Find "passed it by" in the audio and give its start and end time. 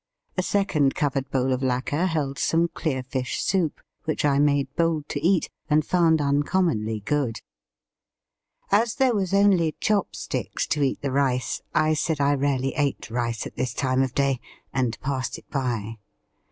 15.01-15.99